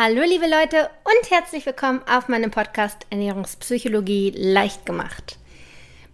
[0.00, 5.38] Hallo liebe Leute und herzlich willkommen auf meinem Podcast Ernährungspsychologie leicht gemacht.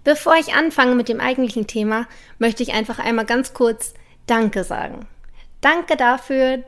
[0.04, 2.06] Bevor ich anfange mit dem eigentlichen Thema,
[2.38, 3.92] möchte ich einfach einmal ganz kurz
[4.26, 5.06] Danke sagen.
[5.60, 6.64] Danke dafür,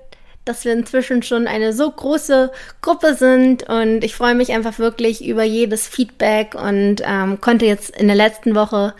[0.47, 5.27] dass wir inzwischen schon eine so große Gruppe sind und ich freue mich einfach wirklich
[5.27, 8.95] über jedes Feedback und ähm, konnte jetzt in der letzten Woche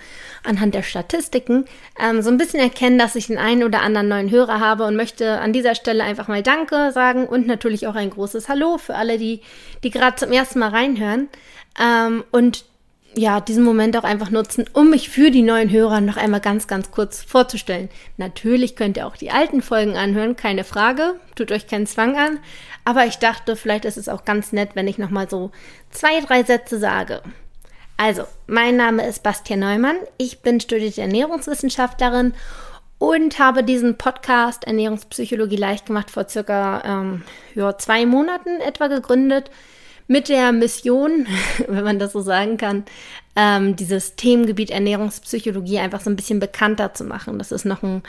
[0.45, 1.65] anhand der Statistiken
[2.01, 4.97] ähm, so ein bisschen erkennen, dass ich den einen oder anderen neuen Hörer habe und
[4.97, 8.95] möchte an dieser Stelle einfach mal Danke sagen und natürlich auch ein großes Hallo für
[8.95, 9.41] alle, die,
[9.83, 11.29] die gerade zum ersten Mal reinhören.
[11.81, 12.65] Ähm, und
[13.17, 16.67] ja, diesen Moment auch einfach nutzen, um mich für die neuen Hörer noch einmal ganz,
[16.67, 17.89] ganz kurz vorzustellen.
[18.19, 22.39] Natürlich könnt ihr auch die alten Folgen anhören, keine Frage, tut euch keinen Zwang an,
[22.85, 25.51] aber ich dachte, vielleicht ist es auch ganz nett, wenn ich nochmal so
[25.91, 27.23] zwei, drei Sätze sage.
[27.97, 29.97] Also, mein Name ist Bastian Neumann.
[30.19, 32.35] Ich bin studierte Ernährungswissenschaftlerin
[32.99, 37.23] und habe diesen Podcast Ernährungspsychologie leicht gemacht vor circa ähm,
[37.55, 39.51] ja, zwei Monaten etwa gegründet
[40.09, 41.27] mit der Mission,
[41.69, 42.85] wenn man das so sagen kann,
[43.35, 47.39] ähm, dieses Themengebiet Ernährungspsychologie einfach so ein bisschen bekannter zu machen.
[47.39, 48.03] Das ist noch ein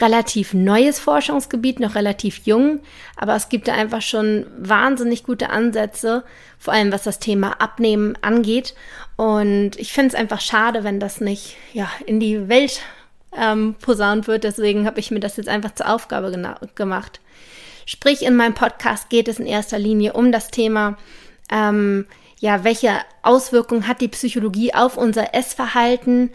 [0.00, 2.80] relativ neues Forschungsgebiet, noch relativ jung,
[3.16, 6.24] aber es gibt da einfach schon wahnsinnig gute Ansätze,
[6.58, 8.74] vor allem was das Thema Abnehmen angeht.
[9.16, 12.82] Und ich finde es einfach schade, wenn das nicht ja, in die Welt
[13.36, 14.42] ähm, posaunt wird.
[14.42, 16.32] Deswegen habe ich mir das jetzt einfach zur Aufgabe
[16.74, 17.20] gemacht.
[17.86, 20.96] Sprich, in meinem Podcast geht es in erster Linie um das Thema
[21.50, 22.06] ähm,
[22.40, 22.92] ja, welche
[23.22, 26.30] Auswirkungen hat die Psychologie auf unser Essverhalten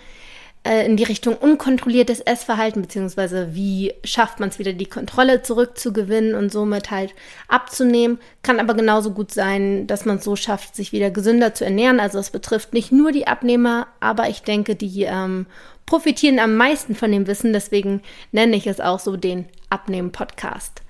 [0.63, 6.35] äh, in die Richtung unkontrolliertes Essverhalten, beziehungsweise wie schafft man es wieder, die Kontrolle zurückzugewinnen
[6.35, 7.13] und somit halt
[7.47, 8.19] abzunehmen.
[8.43, 11.99] Kann aber genauso gut sein, dass man es so schafft, sich wieder gesünder zu ernähren.
[11.99, 15.45] Also es betrifft nicht nur die Abnehmer, aber ich denke, die ähm,
[15.85, 17.53] profitieren am meisten von dem Wissen.
[17.53, 20.81] Deswegen nenne ich es auch so den Abnehmen-Podcast.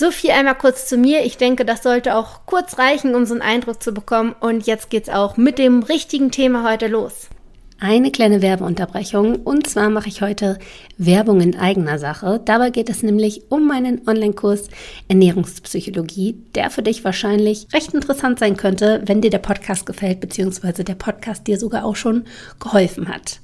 [0.00, 1.26] So viel einmal kurz zu mir.
[1.26, 4.34] Ich denke, das sollte auch kurz reichen, um so einen Eindruck zu bekommen.
[4.40, 7.28] Und jetzt geht's auch mit dem richtigen Thema heute los.
[7.80, 10.58] Eine kleine Werbeunterbrechung und zwar mache ich heute
[10.96, 12.40] Werbung in eigener Sache.
[12.42, 14.68] Dabei geht es nämlich um meinen Online-Kurs
[15.08, 20.82] Ernährungspsychologie, der für dich wahrscheinlich recht interessant sein könnte, wenn dir der Podcast gefällt, beziehungsweise
[20.82, 22.24] der Podcast dir sogar auch schon
[22.58, 23.40] geholfen hat.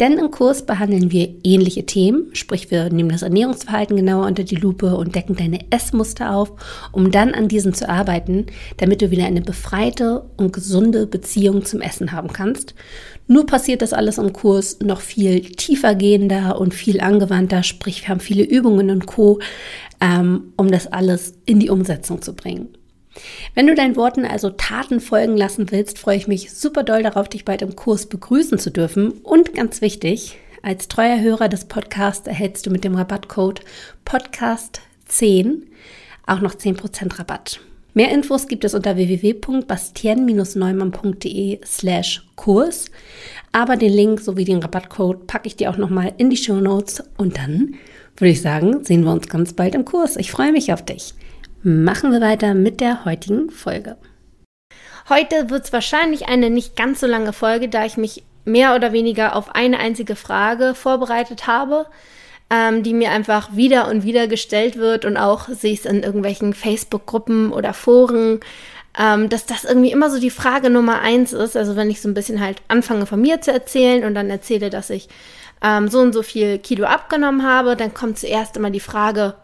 [0.00, 4.56] Denn im Kurs behandeln wir ähnliche Themen, sprich wir nehmen das Ernährungsverhalten genauer unter die
[4.56, 6.52] Lupe und decken deine Essmuster auf,
[6.90, 8.46] um dann an diesen zu arbeiten,
[8.78, 12.74] damit du wieder eine befreite und gesunde Beziehung zum Essen haben kannst.
[13.28, 18.08] Nur passiert das alles im Kurs noch viel tiefer gehender und viel angewandter, sprich wir
[18.08, 19.38] haben viele Übungen und Co,
[20.00, 22.68] ähm, um das alles in die Umsetzung zu bringen.
[23.54, 27.28] Wenn du deinen Worten also Taten folgen lassen willst, freue ich mich super doll darauf,
[27.28, 29.12] dich bald im Kurs begrüßen zu dürfen.
[29.22, 33.60] Und ganz wichtig, als treuer Hörer des Podcasts erhältst du mit dem Rabattcode
[34.06, 35.62] Podcast10
[36.26, 37.60] auch noch 10% Rabatt.
[37.96, 42.90] Mehr Infos gibt es unter www.bastien-neumann.de slash Kurs.
[43.52, 47.04] Aber den Link sowie den Rabattcode packe ich dir auch nochmal in die Show Notes.
[47.16, 47.76] Und dann
[48.16, 50.16] würde ich sagen, sehen wir uns ganz bald im Kurs.
[50.16, 51.14] Ich freue mich auf dich
[51.64, 53.96] machen wir weiter mit der heutigen Folge.
[55.08, 58.92] Heute wird es wahrscheinlich eine nicht ganz so lange Folge, da ich mich mehr oder
[58.92, 61.86] weniger auf eine einzige Frage vorbereitet habe,
[62.50, 66.02] ähm, die mir einfach wieder und wieder gestellt wird und auch sehe ich es in
[66.02, 68.40] irgendwelchen Facebook-Gruppen oder Foren,
[68.98, 71.56] ähm, dass das irgendwie immer so die Frage Nummer eins ist.
[71.56, 74.68] Also wenn ich so ein bisschen halt anfange von mir zu erzählen und dann erzähle,
[74.68, 75.08] dass ich
[75.62, 79.34] ähm, so und so viel Kilo abgenommen habe, dann kommt zuerst immer die Frage,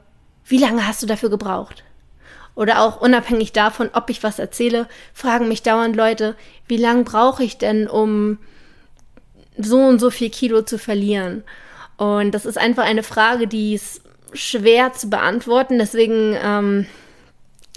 [0.45, 1.83] wie lange hast du dafür gebraucht?
[2.55, 7.45] Oder auch unabhängig davon, ob ich was erzähle, fragen mich dauernd Leute, wie lange brauche
[7.45, 8.39] ich denn, um
[9.57, 11.45] so und so viel Kilo zu verlieren?
[11.97, 14.03] Und das ist einfach eine Frage, die ist
[14.33, 15.79] schwer zu beantworten.
[15.79, 16.87] Deswegen ähm,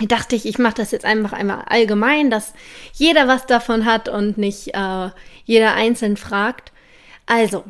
[0.07, 2.53] dachte ich, ich mache das jetzt einfach einmal allgemein, dass
[2.93, 5.09] jeder was davon hat und nicht äh,
[5.45, 6.71] jeder einzeln fragt.
[7.25, 7.63] Also,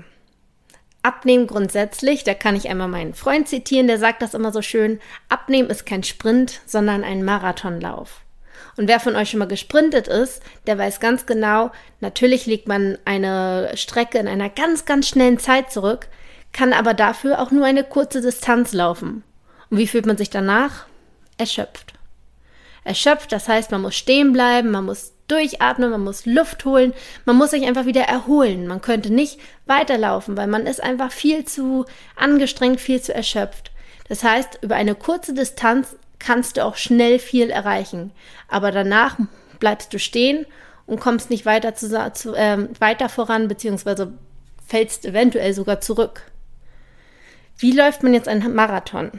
[1.03, 4.99] Abnehmen grundsätzlich, da kann ich einmal meinen Freund zitieren, der sagt das immer so schön,
[5.29, 8.21] Abnehmen ist kein Sprint, sondern ein Marathonlauf.
[8.77, 12.97] Und wer von euch schon mal gesprintet ist, der weiß ganz genau, natürlich legt man
[13.05, 16.07] eine Strecke in einer ganz, ganz schnellen Zeit zurück,
[16.53, 19.23] kann aber dafür auch nur eine kurze Distanz laufen.
[19.69, 20.85] Und wie fühlt man sich danach?
[21.37, 21.93] Erschöpft.
[22.83, 26.93] Erschöpft, das heißt, man muss stehen bleiben, man muss durchatmen, man muss Luft holen,
[27.25, 28.67] man muss sich einfach wieder erholen.
[28.67, 31.85] Man könnte nicht weiterlaufen, weil man ist einfach viel zu
[32.15, 33.71] angestrengt, viel zu erschöpft.
[34.07, 38.11] Das heißt, über eine kurze Distanz kannst du auch schnell viel erreichen,
[38.47, 39.17] aber danach
[39.59, 40.45] bleibst du stehen
[40.85, 44.13] und kommst nicht weiter, zu, zu, äh, weiter voran, beziehungsweise
[44.65, 46.21] fällst eventuell sogar zurück.
[47.57, 49.11] Wie läuft man jetzt einen Marathon?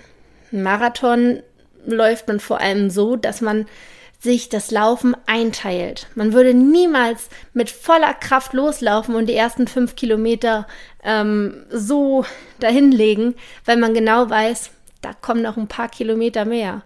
[0.53, 1.43] Ein Marathon
[1.87, 3.67] läuft man vor allem so, dass man
[4.25, 6.09] sich das Laufen einteilt.
[6.17, 10.67] Man würde niemals mit voller Kraft loslaufen und die ersten fünf Kilometer
[11.05, 12.25] ähm, so
[12.59, 13.37] dahinlegen,
[13.67, 14.71] weil man genau weiß,
[15.03, 16.83] da kommen noch ein paar Kilometer mehr.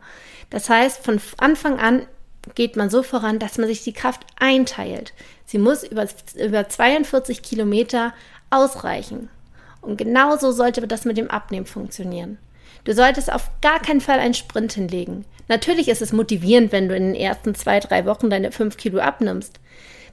[0.50, 2.06] Das heißt, von Anfang an
[2.55, 5.12] geht man so voran, dass man sich die Kraft einteilt.
[5.46, 8.12] Sie muss über, über 42 Kilometer
[8.50, 9.31] ausreichen.
[9.81, 12.38] Und genauso sollte das mit dem Abnehmen funktionieren.
[12.85, 15.25] Du solltest auf gar keinen Fall einen Sprint hinlegen.
[15.49, 19.00] Natürlich ist es motivierend, wenn du in den ersten zwei, drei Wochen deine fünf Kilo
[19.00, 19.59] abnimmst.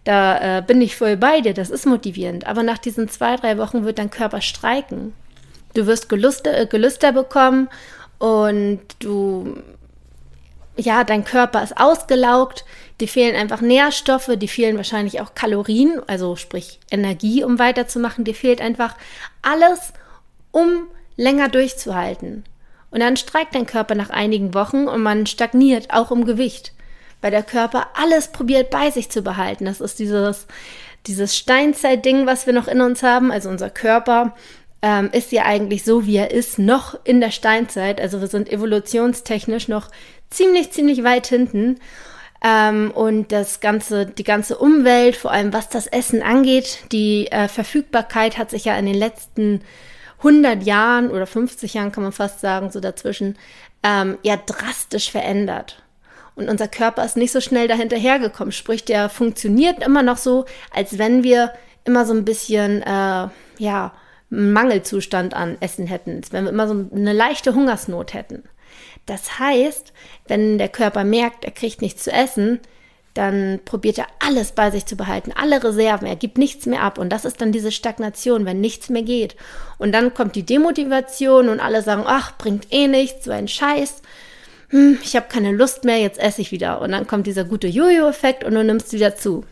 [0.05, 2.47] Da äh, bin ich voll bei dir, das ist motivierend.
[2.47, 5.13] Aber nach diesen zwei, drei Wochen wird dein Körper streiken.
[5.73, 7.69] Du wirst Gelüste, äh, Gelüster bekommen
[8.19, 9.57] und du
[10.77, 12.65] ja, dein Körper ist ausgelaugt,
[12.99, 18.35] dir fehlen einfach Nährstoffe, dir fehlen wahrscheinlich auch Kalorien, also sprich Energie, um weiterzumachen, dir
[18.35, 18.95] fehlt einfach
[19.41, 19.93] alles,
[20.51, 22.43] um länger durchzuhalten.
[22.91, 26.73] Und dann streikt dein Körper nach einigen Wochen und man stagniert auch im Gewicht,
[27.21, 29.65] weil der Körper alles probiert bei sich zu behalten.
[29.65, 30.47] Das ist dieses,
[31.07, 34.33] dieses Steinzeit-Ding, was wir noch in uns haben, also unser Körper
[34.81, 37.99] ähm, ist ja eigentlich so, wie er ist, noch in der Steinzeit.
[37.99, 39.89] Also wir sind evolutionstechnisch noch
[40.29, 41.79] ziemlich, ziemlich weit hinten.
[42.43, 47.47] Ähm, und das ganze, die ganze Umwelt, vor allem was das Essen angeht, die äh,
[47.47, 49.61] Verfügbarkeit hat sich ja in den letzten
[50.19, 53.37] 100 Jahren oder 50 Jahren, kann man fast sagen, so dazwischen,
[53.83, 55.81] ähm, ja drastisch verändert.
[56.35, 58.51] Und unser Körper ist nicht so schnell dahinterhergekommen.
[58.51, 61.53] Sprich, der funktioniert immer noch so, als wenn wir
[61.85, 63.27] immer so ein bisschen, äh,
[63.57, 63.93] ja,
[64.29, 68.43] Mangelzustand an Essen hätten, als wenn wir immer so eine leichte Hungersnot hätten.
[69.05, 69.93] Das heißt,
[70.27, 72.59] wenn der Körper merkt, er kriegt nichts zu essen,
[73.15, 76.99] dann probiert er alles bei sich zu behalten, alle Reserven, er gibt nichts mehr ab
[76.99, 79.35] und das ist dann diese Stagnation, wenn nichts mehr geht.
[79.77, 84.01] Und dann kommt die Demotivation und alle sagen, ach, bringt eh nichts, so ein Scheiß,
[84.69, 86.81] hm, ich habe keine Lust mehr, jetzt esse ich wieder.
[86.81, 89.45] Und dann kommt dieser gute Jojo-Effekt und du nimmst wieder zu.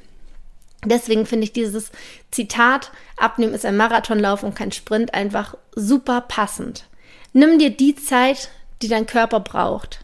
[0.86, 1.92] Deswegen finde ich dieses
[2.32, 6.86] Zitat, Abnehmen ist ein Marathonlauf und kein Sprint, einfach super passend.
[7.32, 8.50] Nimm dir die Zeit,
[8.82, 10.03] die dein Körper braucht.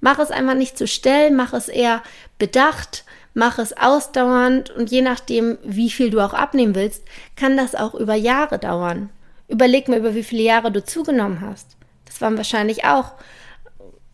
[0.00, 2.02] Mach es einfach nicht zu schnell, mach es eher
[2.38, 3.04] bedacht,
[3.34, 7.04] mach es ausdauernd und je nachdem, wie viel du auch abnehmen willst,
[7.36, 9.10] kann das auch über Jahre dauern.
[9.48, 11.76] Überleg mal, über wie viele Jahre du zugenommen hast.
[12.06, 13.12] Das waren wahrscheinlich auch,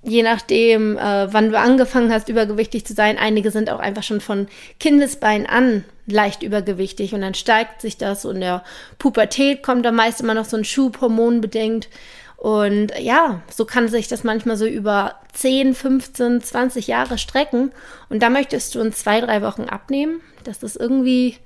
[0.03, 3.19] je nachdem, äh, wann du angefangen hast, übergewichtig zu sein.
[3.19, 4.49] Einige sind auch einfach schon von
[4.79, 8.63] Kindesbein an leicht übergewichtig und dann steigt sich das und der
[8.99, 11.89] Pubertät kommt da meist immer noch so ein Schub hormonbedingt.
[12.37, 17.73] Und ja, so kann sich das manchmal so über 10, 15, 20 Jahre strecken.
[18.09, 20.21] Und da möchtest du in zwei, drei Wochen abnehmen.
[20.45, 21.37] Das ist irgendwie,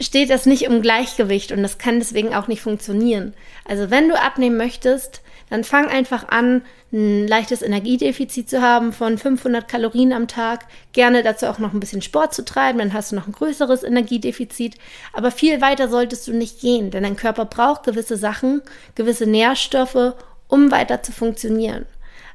[0.00, 3.34] steht das nicht im Gleichgewicht und das kann deswegen auch nicht funktionieren.
[3.64, 6.62] Also wenn du abnehmen möchtest, dann fang einfach an,
[6.92, 10.66] ein leichtes Energiedefizit zu haben von 500 Kalorien am Tag.
[10.92, 13.82] Gerne dazu auch noch ein bisschen Sport zu treiben, dann hast du noch ein größeres
[13.82, 14.76] Energiedefizit.
[15.12, 18.62] Aber viel weiter solltest du nicht gehen, denn dein Körper braucht gewisse Sachen,
[18.94, 20.14] gewisse Nährstoffe,
[20.48, 21.86] um weiter zu funktionieren.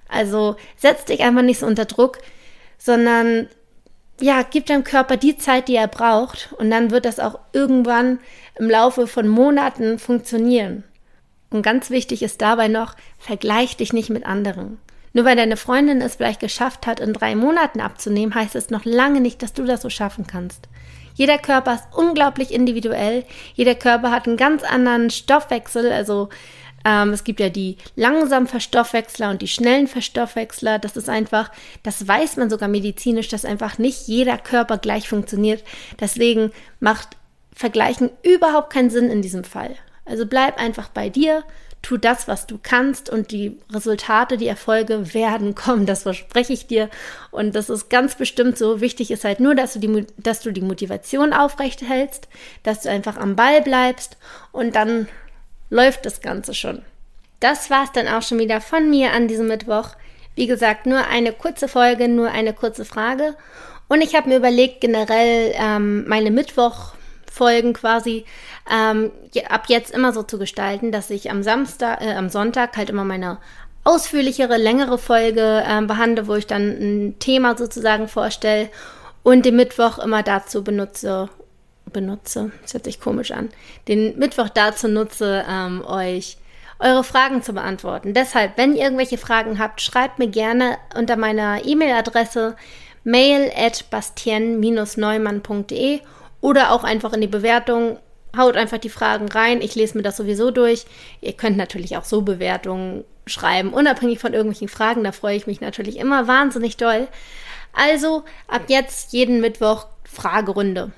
[0.08, 2.20] Also setz dich einfach nicht so unter Druck,
[2.78, 3.48] sondern
[4.22, 8.20] ja, gib deinem Körper die Zeit, die er braucht und dann wird das auch irgendwann
[8.56, 10.84] im Laufe von Monaten funktionieren.
[11.54, 14.80] Und ganz wichtig ist dabei noch, vergleich dich nicht mit anderen.
[15.14, 18.86] Nur weil deine Freundin es vielleicht geschafft hat, in drei Monaten abzunehmen, heißt es noch
[18.86, 20.68] lange nicht, dass du das so schaffen kannst.
[21.14, 23.24] Jeder Körper ist unglaublich individuell.
[23.54, 25.92] Jeder Körper hat einen ganz anderen Stoffwechsel.
[25.92, 26.30] Also
[26.86, 30.80] ähm, es gibt ja die langsamen Verstoffwechsler und die schnellen Verstoffwechsler.
[30.80, 31.52] Das ist einfach,
[31.84, 35.64] das weiß man sogar medizinisch, dass einfach nicht jeder Körper gleich funktioniert.
[36.00, 37.10] Deswegen macht
[37.56, 39.76] Vergleichen überhaupt keinen Sinn in diesem Fall.
[40.06, 41.44] Also bleib einfach bei dir,
[41.84, 46.66] tu das, was du kannst und die Resultate, die Erfolge werden kommen, das verspreche ich
[46.66, 46.90] dir.
[47.30, 48.82] Und das ist ganz bestimmt so.
[48.82, 52.28] Wichtig ist halt nur, dass du die, dass du die Motivation aufrecht hältst,
[52.64, 54.18] dass du einfach am Ball bleibst
[54.52, 55.08] und dann
[55.70, 56.82] läuft das Ganze schon.
[57.40, 59.90] Das war es dann auch schon wieder von mir an diesem Mittwoch.
[60.36, 63.36] Wie gesagt, nur eine kurze Folge, nur eine kurze Frage.
[63.90, 66.94] Und ich habe mir überlegt, generell ähm, meine Mittwoch
[67.34, 68.26] Folgen quasi
[68.72, 69.12] ähm,
[69.50, 73.04] ab jetzt immer so zu gestalten, dass ich am Samstag, äh, am Sonntag halt immer
[73.04, 73.40] meine
[73.84, 78.70] ausführlichere, längere Folge äh, behandle, wo ich dann ein Thema sozusagen vorstelle
[79.24, 81.28] und den Mittwoch immer dazu benutze,
[81.92, 83.50] benutze, das hört sich komisch an,
[83.88, 86.38] den Mittwoch dazu nutze, ähm, euch
[86.78, 88.14] eure Fragen zu beantworten.
[88.14, 92.56] Deshalb, wenn ihr irgendwelche Fragen habt, schreibt mir gerne unter meiner E-Mail-Adresse
[93.04, 96.02] mail at bastien-neumann.de
[96.44, 97.98] oder auch einfach in die Bewertung.
[98.36, 99.62] Haut einfach die Fragen rein.
[99.62, 100.86] Ich lese mir das sowieso durch.
[101.22, 105.06] Ihr könnt natürlich auch so Bewertungen schreiben, unabhängig von irgendwelchen Fragen.
[105.06, 107.08] Da freue ich mich natürlich immer wahnsinnig doll.
[107.72, 110.92] Also ab jetzt jeden Mittwoch Fragerunde.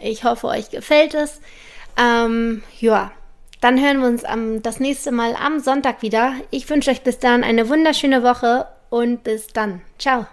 [0.00, 1.42] Ich hoffe, euch gefällt es.
[1.98, 3.12] Ähm, ja,
[3.60, 6.32] dann hören wir uns am, das nächste Mal am Sonntag wieder.
[6.50, 9.82] Ich wünsche euch bis dann eine wunderschöne Woche und bis dann.
[9.98, 10.26] Ciao.